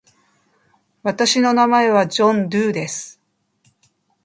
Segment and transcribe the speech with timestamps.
[1.03, 3.21] 私の名前はジョン・ドゥーです。